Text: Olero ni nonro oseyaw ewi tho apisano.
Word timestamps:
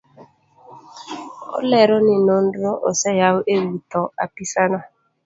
Olero 1.57 1.97
ni 2.05 2.15
nonro 2.27 2.71
oseyaw 2.89 3.37
ewi 3.55 3.75
tho 3.91 4.01
apisano. 4.23 4.79